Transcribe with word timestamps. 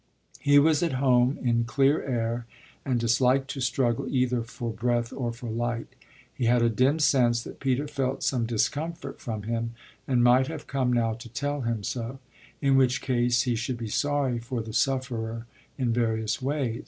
He 0.39 0.57
was 0.57 0.81
at 0.81 0.93
home 0.93 1.37
in 1.43 1.63
clear 1.65 2.01
air 2.03 2.47
and 2.83 2.99
disliked 2.99 3.51
to 3.51 3.61
struggle 3.61 4.07
either 4.09 4.41
for 4.41 4.71
breath 4.73 5.13
or 5.13 5.31
for 5.31 5.47
light. 5.47 5.89
He 6.33 6.45
had 6.45 6.63
a 6.63 6.69
dim 6.71 6.97
sense 6.97 7.43
that 7.43 7.59
Peter 7.59 7.87
felt 7.87 8.23
some 8.23 8.47
discomfort 8.47 9.21
from 9.21 9.43
him 9.43 9.75
and 10.07 10.23
might 10.23 10.47
have 10.47 10.65
come 10.65 10.91
now 10.91 11.13
to 11.13 11.29
tell 11.29 11.61
him 11.61 11.83
so; 11.83 12.17
in 12.63 12.77
which 12.77 12.99
case 12.99 13.43
he 13.43 13.53
should 13.55 13.77
be 13.77 13.89
sorry 13.89 14.39
for 14.39 14.59
the 14.63 14.73
sufferer 14.73 15.45
in 15.77 15.93
various 15.93 16.41
ways. 16.41 16.79